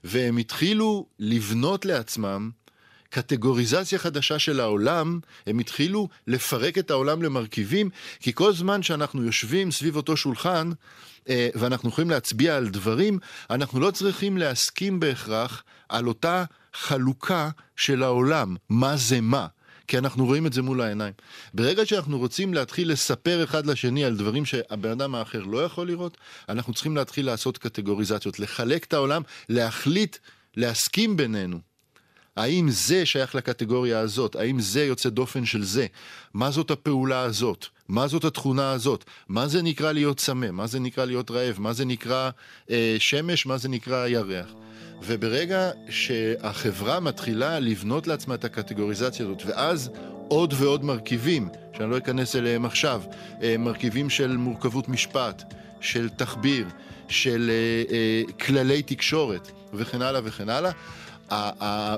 והם 0.03 0.37
התחילו 0.37 1.05
לבנות 1.19 1.85
לעצמם 1.85 2.49
קטגוריזציה 3.09 3.99
חדשה 3.99 4.39
של 4.39 4.59
העולם, 4.59 5.19
הם 5.47 5.59
התחילו 5.59 6.09
לפרק 6.27 6.77
את 6.77 6.91
העולם 6.91 7.21
למרכיבים, 7.21 7.89
כי 8.19 8.33
כל 8.33 8.53
זמן 8.53 8.83
שאנחנו 8.83 9.23
יושבים 9.23 9.71
סביב 9.71 9.95
אותו 9.95 10.17
שולחן, 10.17 10.71
אה, 11.29 11.49
ואנחנו 11.55 11.89
יכולים 11.89 12.09
להצביע 12.09 12.57
על 12.57 12.69
דברים, 12.69 13.19
אנחנו 13.49 13.79
לא 13.79 13.91
צריכים 13.91 14.37
להסכים 14.37 14.99
בהכרח 14.99 15.63
על 15.89 16.07
אותה 16.07 16.43
חלוקה 16.73 17.49
של 17.75 18.03
העולם, 18.03 18.55
מה 18.69 18.97
זה 18.97 19.21
מה. 19.21 19.47
כי 19.87 19.97
אנחנו 19.97 20.25
רואים 20.25 20.47
את 20.47 20.53
זה 20.53 20.61
מול 20.61 20.81
העיניים. 20.81 21.13
ברגע 21.53 21.85
שאנחנו 21.85 22.17
רוצים 22.19 22.53
להתחיל 22.53 22.91
לספר 22.91 23.43
אחד 23.43 23.65
לשני 23.65 24.05
על 24.05 24.15
דברים 24.15 24.45
שהבן 24.45 24.89
אדם 24.89 25.15
האחר 25.15 25.43
לא 25.43 25.63
יכול 25.63 25.87
לראות, 25.87 26.17
אנחנו 26.49 26.73
צריכים 26.73 26.95
להתחיל 26.95 27.25
לעשות 27.25 27.57
קטגוריזציות, 27.57 28.39
לחלק 28.39 28.83
את 28.83 28.93
העולם, 28.93 29.21
להחליט, 29.49 30.17
להסכים 30.57 31.17
בינינו. 31.17 31.59
האם 32.35 32.69
זה 32.69 33.05
שייך 33.05 33.35
לקטגוריה 33.35 33.99
הזאת? 33.99 34.35
האם 34.35 34.59
זה 34.59 34.85
יוצא 34.85 35.09
דופן 35.09 35.45
של 35.45 35.63
זה? 35.63 35.87
מה 36.33 36.51
זאת 36.51 36.71
הפעולה 36.71 37.21
הזאת? 37.21 37.65
מה 37.87 38.07
זאת 38.07 38.23
התכונה 38.23 38.71
הזאת? 38.71 39.03
מה 39.27 39.47
זה 39.47 39.61
נקרא 39.61 39.91
להיות 39.91 40.17
צמא? 40.17 40.51
מה 40.51 40.67
זה 40.67 40.79
נקרא 40.79 41.05
להיות 41.05 41.31
רעב? 41.31 41.55
מה 41.59 41.73
זה 41.73 41.85
נקרא 41.85 42.29
אה, 42.69 42.95
שמש? 42.99 43.45
מה 43.45 43.57
זה 43.57 43.69
נקרא 43.69 44.07
ירח? 44.07 44.53
וברגע 45.05 45.71
שהחברה 45.89 46.99
מתחילה 46.99 47.59
לבנות 47.59 48.07
לעצמה 48.07 48.35
את 48.35 48.45
הקטגוריזציה 48.45 49.25
הזאת, 49.25 49.41
ואז 49.45 49.89
עוד 50.27 50.53
ועוד 50.57 50.83
מרכיבים, 50.83 51.49
שאני 51.77 51.91
לא 51.91 51.97
אכנס 51.97 52.35
אליהם 52.35 52.65
עכשיו, 52.65 53.01
אה, 53.43 53.55
מרכיבים 53.59 54.09
של 54.09 54.37
מורכבות 54.37 54.89
משפט, 54.89 55.53
של 55.81 56.09
תחביר, 56.09 56.67
של 57.07 57.51
אה, 57.51 57.95
אה, 57.95 58.33
כללי 58.33 58.81
תקשורת, 58.81 59.51
וכן 59.73 60.01
הלאה 60.01 60.21
וכן 60.23 60.47
הלאה, 60.49 60.71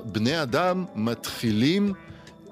בני 0.05 0.41
אדם 0.41 0.85
מתחילים 0.95 1.93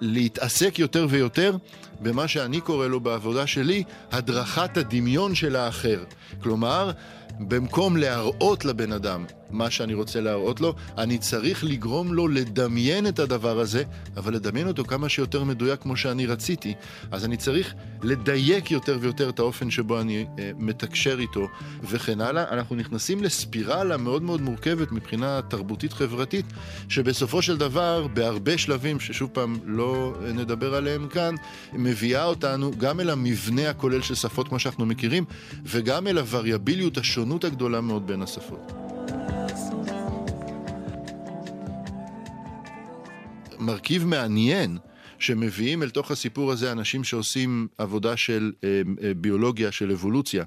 להתעסק 0.01 0.79
יותר 0.79 1.07
ויותר 1.09 1.57
במה 2.03 2.27
שאני 2.27 2.61
קורא 2.61 2.87
לו 2.87 2.99
בעבודה 2.99 3.47
שלי, 3.47 3.83
הדרכת 4.11 4.77
הדמיון 4.77 5.35
של 5.35 5.55
האחר. 5.55 6.03
כלומר, 6.43 6.91
במקום 7.39 7.97
להראות 7.97 8.65
לבן 8.65 8.91
אדם 8.91 9.25
מה 9.53 9.69
שאני 9.69 9.93
רוצה 9.93 10.21
להראות 10.21 10.61
לו, 10.61 10.75
אני 10.97 11.17
צריך 11.17 11.63
לגרום 11.63 12.13
לו 12.13 12.27
לדמיין 12.27 13.07
את 13.07 13.19
הדבר 13.19 13.59
הזה, 13.59 13.83
אבל 14.17 14.33
לדמיין 14.33 14.67
אותו 14.67 14.83
כמה 14.83 15.09
שיותר 15.09 15.43
מדויק 15.43 15.81
כמו 15.81 15.97
שאני 15.97 16.25
רציתי. 16.25 16.73
אז 17.11 17.25
אני 17.25 17.37
צריך 17.37 17.73
לדייק 18.03 18.71
יותר 18.71 18.97
ויותר 19.01 19.29
את 19.29 19.39
האופן 19.39 19.71
שבו 19.71 20.01
אני 20.01 20.25
אה, 20.39 20.51
מתקשר 20.57 21.19
איתו 21.19 21.47
וכן 21.83 22.21
הלאה. 22.21 22.43
אנחנו 22.51 22.75
נכנסים 22.75 23.23
לספירלה 23.23 23.97
מאוד 23.97 24.23
מאוד 24.23 24.41
מורכבת 24.41 24.91
מבחינה 24.91 25.41
תרבותית-חברתית, 25.47 26.45
שבסופו 26.89 27.41
של 27.41 27.57
דבר, 27.57 28.07
בהרבה 28.13 28.57
שלבים, 28.57 28.99
ששוב 28.99 29.29
פעם 29.33 29.57
לא 29.65 30.13
נדבר 30.33 30.75
עליהם 30.75 31.07
כאן, 31.07 31.35
מביאה 31.73 32.25
אותנו 32.25 32.71
גם 32.77 32.99
אל 32.99 33.09
המבנה 33.09 33.69
הכולל 33.69 34.01
של 34.01 34.15
שפות 34.15 34.47
כמו 34.47 34.59
שאנחנו 34.59 34.85
מכירים, 34.85 35.25
וגם 35.65 36.07
אל 36.07 36.17
הווריאביליות, 36.17 36.97
השונות 36.97 37.43
הגדולה 37.43 37.81
מאוד 37.81 38.07
בין 38.07 38.21
השפות. 38.21 38.82
מרכיב 43.63 44.05
מעניין 44.05 44.77
שמביאים 45.19 45.83
אל 45.83 45.89
תוך 45.89 46.11
הסיפור 46.11 46.51
הזה 46.51 46.71
אנשים 46.71 47.03
שעושים 47.03 47.67
עבודה 47.77 48.17
של 48.17 48.51
אה, 48.63 48.81
אה, 49.03 49.13
ביולוגיה, 49.13 49.71
של 49.71 49.91
אבולוציה, 49.91 50.43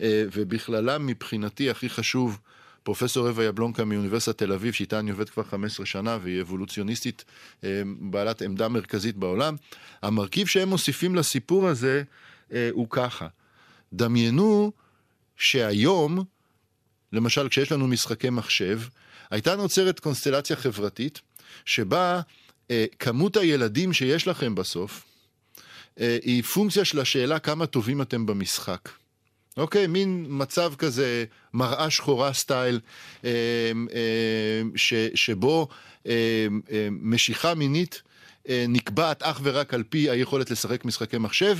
אה, 0.00 0.24
ובכללם 0.32 1.06
מבחינתי 1.06 1.70
הכי 1.70 1.88
חשוב 1.88 2.38
פרופסור 2.82 3.28
רבע 3.28 3.44
יבלונקה 3.44 3.84
מאוניברסיטת 3.84 4.38
תל 4.38 4.52
אביב, 4.52 4.74
שאיתה 4.74 4.98
אני 4.98 5.10
עובד 5.10 5.30
כבר 5.30 5.42
15 5.42 5.86
שנה 5.86 6.18
והיא 6.22 6.40
אבולוציוניסטית 6.40 7.24
בעלת 8.00 8.42
עמדה 8.42 8.68
מרכזית 8.68 9.16
בעולם. 9.16 9.56
המרכיב 10.02 10.46
שהם 10.46 10.68
מוסיפים 10.68 11.14
לסיפור 11.14 11.68
הזה 11.68 12.02
הוא 12.70 12.86
ככה, 12.90 13.26
דמיינו 13.92 14.72
שהיום, 15.36 16.24
למשל 17.12 17.48
כשיש 17.48 17.72
לנו 17.72 17.88
משחקי 17.88 18.30
מחשב, 18.30 18.80
הייתה 19.30 19.56
נוצרת 19.56 20.00
קונסטלציה 20.00 20.56
חברתית 20.56 21.20
שבה 21.64 22.20
כמות 22.98 23.36
הילדים 23.36 23.92
שיש 23.92 24.28
לכם 24.28 24.54
בסוף 24.54 25.04
אה, 26.00 26.18
היא 26.22 26.42
פונקציה 26.42 26.84
של 26.84 27.00
השאלה 27.00 27.38
כמה 27.38 27.66
טובים 27.66 28.02
אתם 28.02 28.26
במשחק. 28.26 28.88
אוקיי, 29.56 29.86
מין 29.86 30.26
מצב 30.28 30.72
כזה, 30.78 31.24
מראה 31.54 31.90
שחורה 31.90 32.32
סטייל, 32.32 32.80
אה, 33.24 33.30
אה, 33.94 34.62
ש, 34.76 34.94
שבו 35.14 35.68
אה, 36.06 36.12
אה, 36.70 36.88
משיכה 36.90 37.54
מינית 37.54 38.02
אה, 38.48 38.64
נקבעת 38.68 39.22
אך 39.22 39.40
ורק 39.42 39.74
על 39.74 39.82
פי 39.82 40.10
היכולת 40.10 40.50
לשחק 40.50 40.84
משחקי 40.84 41.18
מחשב, 41.18 41.58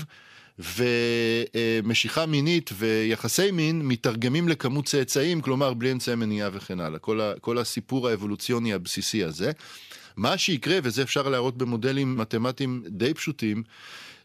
ומשיכה 0.59 2.27
מינית 2.27 2.71
ויחסי 2.79 3.51
מין 3.51 3.83
מתרגמים 3.83 4.49
לכמות 4.49 4.85
צאצאים, 4.85 5.41
כלומר 5.41 5.75
בלי 5.75 5.93
אמצעי 5.93 6.15
מניעה 6.15 6.51
וכן 6.53 6.81
הלאה. 6.81 6.99
כל, 6.99 7.21
ה, 7.21 7.33
כל 7.41 7.59
הסיפור 7.59 8.09
האבולוציוני 8.09 8.73
הבסיסי 8.73 9.25
הזה. 9.25 9.53
מה 10.21 10.39
שיקרה, 10.39 10.79
וזה 10.83 11.03
אפשר 11.03 11.29
להראות 11.29 11.59
במודלים 11.59 12.17
מתמטיים 12.17 12.83
די 12.89 13.15
פשוטים, 13.15 13.63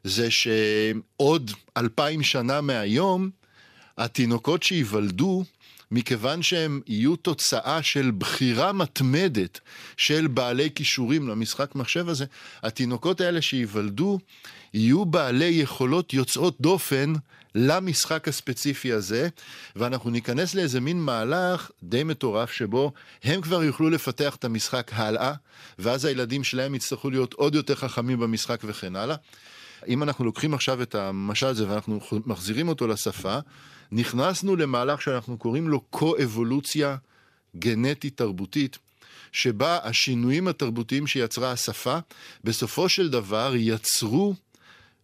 זה 0.03 0.27
שעוד 0.31 1.51
אלפיים 1.77 2.23
שנה 2.23 2.61
מהיום, 2.61 3.29
התינוקות 3.97 4.63
שייוולדו, 4.63 5.43
מכיוון 5.91 6.41
שהם 6.41 6.81
יהיו 6.87 7.15
תוצאה 7.15 7.83
של 7.83 8.11
בחירה 8.17 8.73
מתמדת 8.73 9.59
של 9.97 10.27
בעלי 10.27 10.69
כישורים 10.75 11.27
למשחק 11.27 11.75
מחשב 11.75 12.09
הזה, 12.09 12.25
התינוקות 12.63 13.21
האלה 13.21 13.41
שייוולדו 13.41 14.19
יהיו 14.73 15.05
בעלי 15.05 15.45
יכולות 15.45 16.13
יוצאות 16.13 16.57
דופן 16.61 17.13
למשחק 17.55 18.27
הספציפי 18.27 18.93
הזה, 18.93 19.29
ואנחנו 19.75 20.09
ניכנס 20.09 20.55
לאיזה 20.55 20.81
מין 20.81 21.01
מהלך 21.01 21.71
די 21.83 22.03
מטורף 22.03 22.51
שבו 22.51 22.91
הם 23.23 23.41
כבר 23.41 23.63
יוכלו 23.63 23.89
לפתח 23.89 24.35
את 24.35 24.45
המשחק 24.45 24.91
הלאה, 24.93 25.33
ואז 25.79 26.05
הילדים 26.05 26.43
שלהם 26.43 26.75
יצטרכו 26.75 27.09
להיות 27.09 27.33
עוד 27.33 27.55
יותר 27.55 27.75
חכמים 27.75 28.19
במשחק 28.19 28.61
וכן 28.63 28.95
הלאה. 28.95 29.15
אם 29.87 30.03
אנחנו 30.03 30.25
לוקחים 30.25 30.53
עכשיו 30.53 30.81
את 30.81 30.95
המשל 30.95 31.47
הזה 31.47 31.69
ואנחנו 31.69 31.99
מחזירים 32.25 32.67
אותו 32.67 32.87
לשפה, 32.87 33.37
נכנסנו 33.91 34.55
למהלך 34.55 35.01
שאנחנו 35.01 35.37
קוראים 35.37 35.67
לו 35.67 35.81
קו-אבולוציה 35.81 36.95
גנטית 37.59 38.17
תרבותית, 38.17 38.77
שבה 39.31 39.79
השינויים 39.83 40.47
התרבותיים 40.47 41.07
שיצרה 41.07 41.51
השפה, 41.51 41.97
בסופו 42.43 42.89
של 42.89 43.09
דבר 43.09 43.53
יצרו 43.55 44.35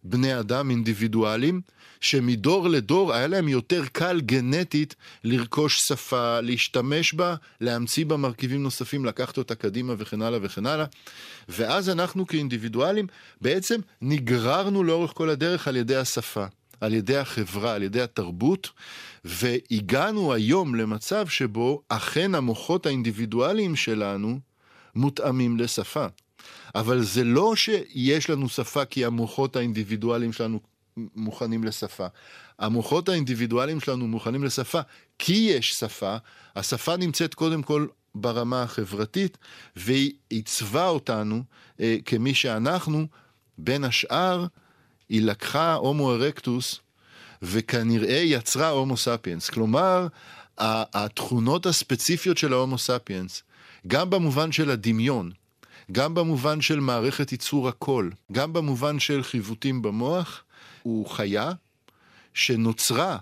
בני 0.04 0.40
אדם 0.40 0.70
אינדיבידואלים, 0.70 1.60
שמדור 2.00 2.68
לדור 2.68 3.12
היה 3.12 3.26
להם 3.26 3.48
יותר 3.48 3.82
קל 3.92 4.20
גנטית 4.20 4.94
לרכוש 5.24 5.80
שפה, 5.80 6.40
להשתמש 6.40 7.14
בה, 7.14 7.34
להמציא 7.60 8.06
בה 8.06 8.16
מרכיבים 8.16 8.62
נוספים, 8.62 9.04
לקחת 9.04 9.38
אותה 9.38 9.54
קדימה 9.54 9.94
וכן 9.98 10.22
הלאה 10.22 10.38
וכן 10.42 10.66
הלאה. 10.66 10.86
ואז 11.48 11.88
אנחנו 11.88 12.26
כאינדיבידואלים 12.26 13.06
בעצם 13.40 13.80
נגררנו 14.02 14.84
לאורך 14.84 15.10
כל 15.14 15.30
הדרך 15.30 15.68
על 15.68 15.76
ידי 15.76 15.96
השפה. 15.96 16.46
על 16.80 16.94
ידי 16.94 17.16
החברה, 17.16 17.74
על 17.74 17.82
ידי 17.82 18.00
התרבות, 18.00 18.70
והגענו 19.24 20.32
היום 20.32 20.74
למצב 20.74 21.28
שבו 21.28 21.82
אכן 21.88 22.34
המוחות 22.34 22.86
האינדיבידואליים 22.86 23.76
שלנו 23.76 24.40
מותאמים 24.94 25.58
לשפה. 25.58 26.06
אבל 26.74 27.02
זה 27.02 27.24
לא 27.24 27.56
שיש 27.56 28.30
לנו 28.30 28.48
שפה 28.48 28.84
כי 28.84 29.04
המוחות 29.04 29.56
האינדיבידואליים 29.56 30.32
שלנו 30.32 30.60
מוכנים 30.96 31.64
לשפה. 31.64 32.06
המוחות 32.58 33.08
האינדיבידואליים 33.08 33.80
שלנו 33.80 34.08
מוכנים 34.08 34.44
לשפה 34.44 34.80
כי 35.18 35.32
יש 35.32 35.70
שפה, 35.72 36.16
השפה 36.56 36.96
נמצאת 36.96 37.34
קודם 37.34 37.62
כל 37.62 37.86
ברמה 38.14 38.62
החברתית, 38.62 39.38
והיא 39.76 40.12
עיצבה 40.30 40.88
אותנו 40.88 41.42
אה, 41.80 41.96
כמי 42.04 42.34
שאנחנו, 42.34 43.06
בין 43.58 43.84
השאר, 43.84 44.46
היא 45.08 45.22
לקחה 45.22 45.74
הומו 45.74 46.12
ארקטוס 46.12 46.80
וכנראה 47.42 48.16
יצרה 48.16 48.68
הומו 48.68 48.96
ספיאנס. 48.96 49.50
כלומר, 49.50 50.06
התכונות 50.58 51.66
הספציפיות 51.66 52.38
של 52.38 52.52
ההומו 52.52 52.78
ספיאנס, 52.78 53.42
גם 53.86 54.10
במובן 54.10 54.52
של 54.52 54.70
הדמיון, 54.70 55.30
גם 55.92 56.14
במובן 56.14 56.60
של 56.60 56.80
מערכת 56.80 57.32
ייצור 57.32 57.68
הקול, 57.68 58.12
גם 58.32 58.52
במובן 58.52 58.98
של 58.98 59.22
חיווטים 59.22 59.82
במוח, 59.82 60.44
הוא 60.82 61.06
חיה 61.06 61.52
שנוצרה 62.34 63.18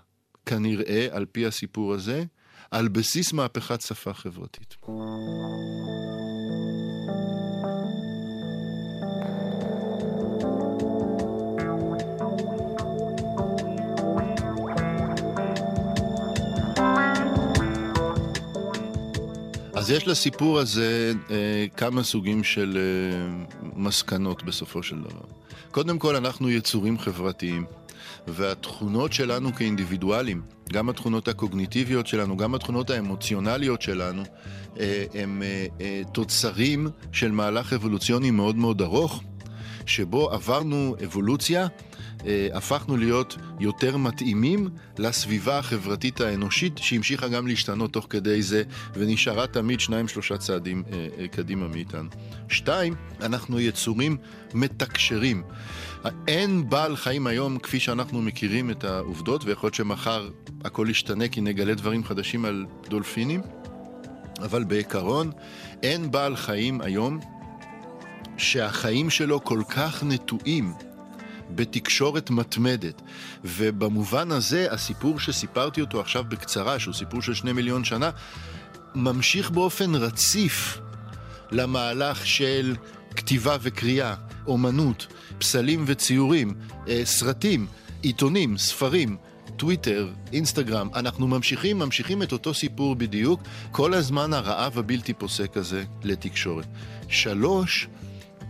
כנראה, 0.46 1.06
על 1.10 1.26
פי 1.32 1.46
הסיפור 1.46 1.94
הזה, 1.94 2.24
על 2.70 2.88
בסיס 2.88 3.32
מהפכת 3.32 3.80
שפה 3.80 4.12
חברתית. 4.12 4.76
אז 19.80 19.90
יש 19.90 20.08
לסיפור 20.08 20.58
הזה 20.58 21.12
אה, 21.30 21.66
כמה 21.76 22.02
סוגים 22.02 22.44
של 22.44 22.78
אה, 22.78 23.46
מסקנות 23.76 24.42
בסופו 24.42 24.82
של 24.82 24.98
דבר. 24.98 25.20
קודם 25.70 25.98
כל, 25.98 26.16
אנחנו 26.16 26.50
יצורים 26.50 26.98
חברתיים, 26.98 27.64
והתכונות 28.28 29.12
שלנו 29.12 29.54
כאינדיבידואלים, 29.54 30.42
גם 30.72 30.88
התכונות 30.88 31.28
הקוגניטיביות 31.28 32.06
שלנו, 32.06 32.36
גם 32.36 32.54
התכונות 32.54 32.90
האמוציונליות 32.90 33.82
שלנו, 33.82 34.22
אה, 34.80 35.04
הם 35.14 35.42
אה, 35.42 35.66
אה, 35.80 36.02
תוצרים 36.12 36.88
של 37.12 37.30
מהלך 37.30 37.72
אבולוציוני 37.72 38.30
מאוד 38.30 38.56
מאוד 38.56 38.82
ארוך, 38.82 39.22
שבו 39.86 40.30
עברנו 40.30 40.96
אבולוציה, 41.04 41.66
אה, 42.26 42.48
הפכנו 42.52 42.96
להיות 42.96 43.36
יותר 43.60 43.96
מתאימים 43.96 44.68
לסביבה 44.98 45.58
החברתית 45.58 46.20
האנושית, 46.20 46.78
שהמשיכה 46.78 47.28
גם 47.28 47.46
להשתנות 47.46 47.92
תוך 47.92 48.06
כדי 48.10 48.42
זה, 48.42 48.62
ונשארה 48.94 49.46
תמיד 49.46 49.80
שניים 49.80 50.08
שלושה 50.08 50.36
צעדים 50.36 50.82
אה, 50.92 51.08
אה, 51.18 51.28
קדימה 51.28 51.68
מאיתנו. 51.68 52.08
שתיים, 52.48 52.94
אנחנו 53.22 53.60
יצורים 53.60 54.16
מתקשרים. 54.54 55.42
אין 56.28 56.70
בעל 56.70 56.96
חיים 56.96 57.26
היום 57.26 57.58
כפי 57.58 57.80
שאנחנו 57.80 58.22
מכירים 58.22 58.70
את 58.70 58.84
העובדות, 58.84 59.44
ויכול 59.44 59.66
להיות 59.66 59.74
שמחר 59.74 60.28
הכל 60.64 60.86
ישתנה 60.90 61.28
כי 61.28 61.40
נגלה 61.40 61.74
דברים 61.74 62.04
חדשים 62.04 62.44
על 62.44 62.66
דולפינים, 62.88 63.40
אבל 64.42 64.64
בעיקרון 64.64 65.30
אין 65.82 66.10
בעל 66.10 66.36
חיים 66.36 66.80
היום 66.80 67.20
שהחיים 68.40 69.10
שלו 69.10 69.44
כל 69.44 69.62
כך 69.68 70.02
נטועים 70.04 70.72
בתקשורת 71.54 72.30
מתמדת. 72.30 73.02
ובמובן 73.44 74.32
הזה, 74.32 74.66
הסיפור 74.70 75.20
שסיפרתי 75.20 75.80
אותו 75.80 76.00
עכשיו 76.00 76.24
בקצרה, 76.28 76.78
שהוא 76.78 76.94
סיפור 76.94 77.22
של 77.22 77.34
שני 77.34 77.52
מיליון 77.52 77.84
שנה, 77.84 78.10
ממשיך 78.94 79.50
באופן 79.50 79.94
רציף 79.94 80.78
למהלך 81.50 82.26
של 82.26 82.76
כתיבה 83.16 83.56
וקריאה, 83.60 84.14
אומנות, 84.46 85.06
פסלים 85.38 85.84
וציורים, 85.86 86.54
אה, 86.88 87.00
סרטים, 87.04 87.66
עיתונים, 88.02 88.58
ספרים, 88.58 89.16
טוויטר, 89.56 90.08
אינסטגרם, 90.32 90.88
אנחנו 90.94 91.28
ממשיכים, 91.28 91.78
ממשיכים 91.78 92.22
את 92.22 92.32
אותו 92.32 92.54
סיפור 92.54 92.94
בדיוק, 92.94 93.40
כל 93.70 93.94
הזמן 93.94 94.32
הרעב 94.32 94.78
הבלתי 94.78 95.14
פוסק 95.14 95.56
הזה 95.56 95.84
לתקשורת. 96.04 96.66
שלוש, 97.08 97.88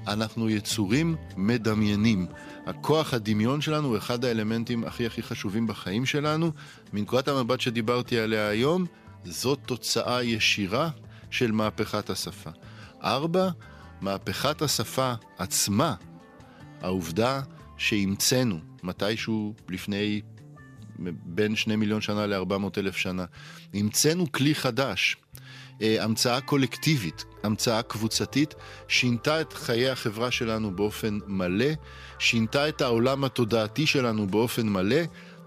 אנחנו 0.07 0.51
יצורים 0.51 1.17
מדמיינים. 1.37 2.27
הכוח 2.67 3.15
הדמיון 3.15 3.61
שלנו 3.61 3.89
הוא 3.89 3.97
אחד 3.97 4.25
האלמנטים 4.25 4.85
הכי 4.85 5.07
הכי 5.07 5.23
חשובים 5.23 5.67
בחיים 5.67 6.07
שלנו. 6.07 6.53
מנקודת 6.93 7.29
המבט 7.29 7.61
שדיברתי 7.61 8.19
עליה 8.19 8.49
היום, 8.49 8.87
זאת 9.25 9.59
תוצאה 9.67 10.23
ישירה 10.23 10.91
של 11.31 11.53
מהפכת 11.53 12.11
השפה. 12.11 12.51
ארבע, 13.03 13.51
מהפכת 14.01 14.63
השפה 14.63 15.13
עצמה, 15.39 15.95
העובדה 16.81 17.41
שהמצאנו 17.77 18.59
מתישהו 18.83 19.55
לפני 19.69 20.21
בין 21.25 21.57
שני 21.57 21.77
מיליון 21.77 22.01
שנה 22.01 22.27
לארבע 22.27 22.59
מאות 22.59 22.79
אלף 22.79 22.97
שנה, 22.97 23.25
המצאנו 23.75 24.33
כלי 24.33 24.55
חדש, 24.55 25.17
אה, 25.83 26.05
המצאה 26.05 26.41
קולקטיבית, 26.41 27.25
המצאה 27.43 27.83
קבוצתית, 27.83 28.55
שינתה 28.89 29.41
את 29.41 29.53
חיי 29.53 29.91
החברה 29.91 30.31
שלנו 30.31 30.71
באופן 30.71 31.19
מלא, 31.27 31.71
שינתה 32.19 32.69
את 32.69 32.81
העולם 32.81 33.25
התודעתי 33.25 33.87
שלנו 33.87 34.27
באופן 34.27 34.69
מלא. 34.69 35.01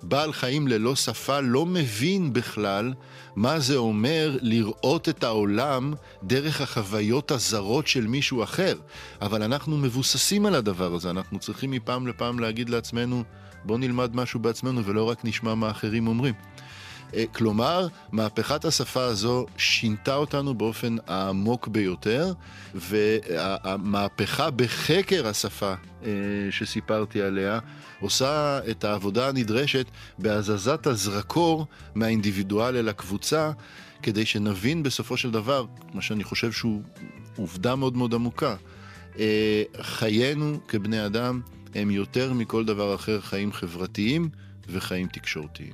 בעל 0.04 0.34
חיים 0.34 0.68
ללא 0.68 0.96
שפה 0.96 1.40
לא 1.40 1.66
מבין 1.66 2.34
בכלל 2.34 2.94
מה 3.36 3.60
זה 3.60 3.76
אומר 3.76 4.38
לראות 4.42 5.10
את 5.10 5.24
העולם 5.24 5.94
דרך 6.24 6.62
החוויות 6.62 7.32
הזרות 7.32 7.88
של 7.88 8.08
מישהו 8.08 8.44
אחר. 8.44 8.76
אבל 9.22 9.44
אנחנו 9.44 9.78
מבוססים 9.78 10.46
על 10.46 10.56
הדבר 10.56 10.94
הזה, 10.94 11.10
אנחנו 11.10 11.40
צריכים 11.40 11.72
מפעם 11.72 12.08
לפעם 12.08 12.40
להגיד 12.40 12.70
לעצמנו, 12.70 13.24
בוא 13.66 13.78
נלמד 13.78 14.16
משהו 14.16 14.40
בעצמנו 14.40 14.86
ולא 14.86 15.10
רק 15.10 15.26
נשמע 15.26 15.56
מה 15.56 15.72
אחרים 15.72 16.08
אומרים. 16.08 16.34
אה, 17.14 17.24
כלומר, 17.32 17.88
מהפכת 18.12 18.66
השפה 18.66 19.04
הזו 19.04 19.46
שינתה 19.58 20.16
אותנו 20.16 20.54
באופן 20.54 20.96
העמוק 21.08 21.68
ביותר, 21.68 22.34
והמהפכה 22.76 24.50
בחקר 24.52 25.28
השפה 25.28 25.74
אה, 26.04 26.10
שסיפרתי 26.52 27.22
עליה 27.22 27.60
עושה 28.00 28.60
את 28.72 28.84
העבודה 28.84 29.28
הנדרשת 29.30 29.86
בהזזת 30.20 30.88
הזרקור 30.88 31.66
מהאינדיבידואל 31.96 32.76
אל 32.78 32.90
הקבוצה, 32.90 33.52
כדי 34.02 34.26
שנבין 34.26 34.84
בסופו 34.84 35.18
של 35.18 35.32
דבר, 35.32 35.66
מה 35.94 36.02
שאני 36.02 36.24
חושב 36.24 36.52
שהוא 36.52 36.82
עובדה 37.36 37.76
מאוד 37.76 37.98
מאוד 37.98 38.14
עמוקה, 38.14 38.56
אה, 39.20 39.64
חיינו 39.82 40.60
כבני 40.68 41.06
אדם 41.06 41.42
הם 41.76 41.92
יותר 41.92 42.34
מכל 42.34 42.66
דבר 42.66 42.96
אחר 42.96 43.22
חיים 43.22 43.54
חברתיים 43.54 44.30
וחיים 44.70 45.08
תקשורתיים. 45.08 45.74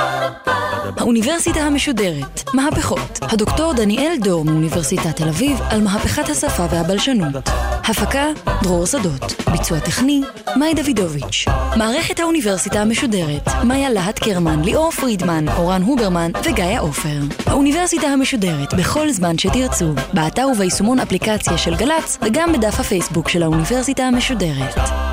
האוניברסיטה 0.97 1.59
המשודרת, 1.59 2.43
מהפכות. 2.53 3.19
הדוקטור 3.21 3.73
דניאל 3.73 4.13
דור 4.23 4.45
מאוניברסיטת 4.45 5.15
תל 5.15 5.27
אביב 5.27 5.61
על 5.69 5.81
מהפכת 5.81 6.29
השפה 6.29 6.65
והבלשנות. 6.69 7.49
הפקה, 7.83 8.25
דרור 8.63 8.85
שדות. 8.85 9.33
ביצוע 9.51 9.79
טכני, 9.79 10.21
מאי 10.55 10.73
דוידוביץ'. 10.73 11.45
מערכת 11.75 12.19
האוניברסיטה 12.19 12.81
המשודרת, 12.81 13.49
מאיה 13.63 13.89
להט 13.89 14.19
קרמן, 14.19 14.61
ליאור 14.63 14.91
פרידמן, 14.91 15.45
אורן 15.57 15.81
הוברמן 15.81 16.31
וגיא 16.43 16.79
עופר. 16.79 17.19
האוניברסיטה 17.45 18.07
המשודרת, 18.07 18.73
בכל 18.73 19.11
זמן 19.11 19.37
שתרצו. 19.37 19.93
באתר 20.13 20.47
וביישומון 20.47 20.99
אפליקציה 20.99 21.57
של 21.57 21.75
גל"צ, 21.75 22.17
וגם 22.21 22.53
בדף 22.53 22.79
הפייסבוק 22.79 23.29
של 23.29 23.43
האוניברסיטה 23.43 24.03
המשודרת. 24.03 25.10